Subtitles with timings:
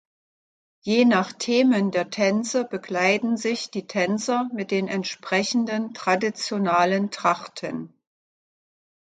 [0.83, 7.93] Je nach Themen der Tänze bekleiden sich die Tänzer mit den entsprechenden traditionalen Trachten.